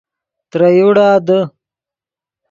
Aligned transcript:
ترے 0.51 0.69
یوڑا 0.77 1.09
دے 1.27 1.39